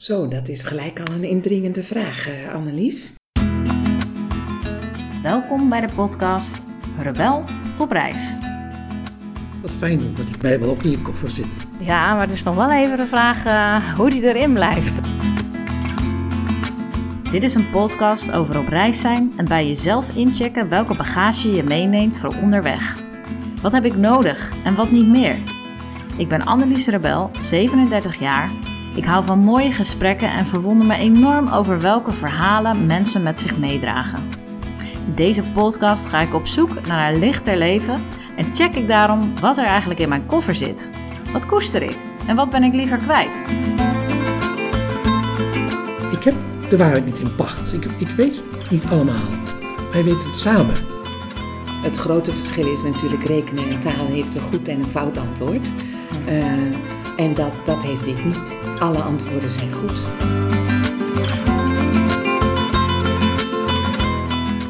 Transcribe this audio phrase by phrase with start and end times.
[0.00, 3.14] Zo, dat is gelijk al een indringende vraag, uh, Annelies.
[5.22, 6.66] Welkom bij de podcast
[6.98, 7.44] Rebel
[7.78, 8.34] op reis.
[9.62, 11.66] Wat fijn dat die Bijbel ook in je koffer zit.
[11.78, 15.00] Ja, maar het is nog wel even de vraag uh, hoe die erin blijft.
[17.30, 21.62] Dit is een podcast over op reis zijn en bij jezelf inchecken welke bagage je
[21.62, 22.96] meeneemt voor onderweg.
[23.62, 25.36] Wat heb ik nodig en wat niet meer?
[26.16, 28.50] Ik ben Annelies Rebel, 37 jaar
[28.94, 33.58] ik hou van mooie gesprekken en verwonder me enorm over welke verhalen mensen met zich
[33.58, 34.22] meedragen.
[35.06, 38.02] In deze podcast ga ik op zoek naar een lichter leven
[38.36, 40.90] en check ik daarom wat er eigenlijk in mijn koffer zit.
[41.32, 43.42] Wat koester ik en wat ben ik liever kwijt?
[46.12, 46.34] Ik heb
[46.68, 47.72] de waarheid niet in pacht.
[47.72, 49.28] Ik, ik weet het niet allemaal.
[49.92, 50.74] Wij weten het samen.
[51.82, 55.72] Het grote verschil is natuurlijk rekenen en taal heeft een goed en een fout antwoord.
[56.28, 56.42] Uh,
[57.20, 58.56] en dat, dat heeft dit niet.
[58.78, 59.98] Alle antwoorden zijn goed.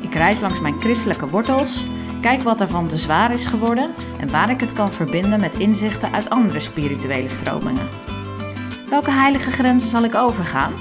[0.00, 1.84] Ik reis langs mijn christelijke wortels,
[2.20, 5.54] kijk wat er van te zwaar is geworden en waar ik het kan verbinden met
[5.54, 7.88] inzichten uit andere spirituele stromingen.
[8.88, 10.72] Welke heilige grenzen zal ik overgaan?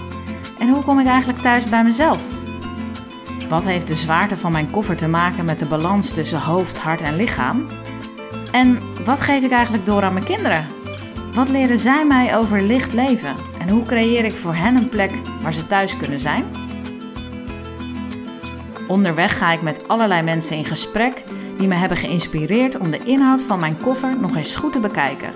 [0.59, 2.21] En hoe kom ik eigenlijk thuis bij mezelf?
[3.49, 7.01] Wat heeft de zwaarte van mijn koffer te maken met de balans tussen hoofd, hart
[7.01, 7.67] en lichaam?
[8.51, 10.72] En wat geef ik eigenlijk door aan mijn kinderen?
[11.33, 15.11] Wat leren zij mij over licht leven en hoe creëer ik voor hen een plek
[15.41, 16.45] waar ze thuis kunnen zijn?
[18.87, 21.23] Onderweg ga ik met allerlei mensen in gesprek
[21.57, 25.33] die me hebben geïnspireerd om de inhoud van mijn koffer nog eens goed te bekijken.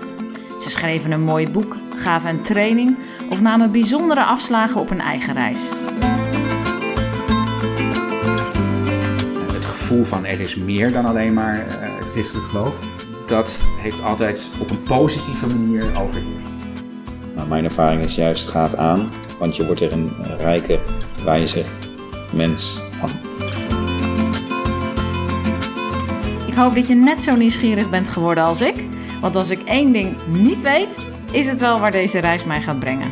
[0.60, 2.96] Ze schreven een mooi boek, gaven een training
[3.30, 5.72] of namen bijzondere afslagen op een eigen reis.
[9.52, 12.97] Het gevoel van er is meer dan alleen maar eh, het christelijk geloof
[13.28, 16.48] dat heeft altijd op een positieve manier overheerst.
[17.34, 20.78] Nou, mijn ervaring is juist het gaat aan, want je wordt er een rijke,
[21.24, 21.64] wijze
[22.32, 23.10] mens van.
[26.46, 28.86] Ik hoop dat je net zo nieuwsgierig bent geworden als ik.
[29.20, 30.98] Want als ik één ding niet weet,
[31.30, 33.10] is het wel waar deze reis mij gaat brengen.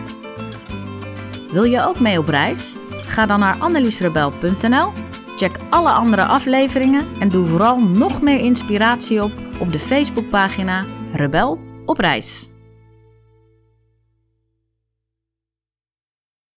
[1.51, 2.75] Wil je ook mee op reis?
[2.91, 4.93] Ga dan naar anneliesrebel.nl,
[5.37, 11.59] check alle andere afleveringen en doe vooral nog meer inspiratie op op de Facebookpagina Rebel
[11.85, 12.49] op reis.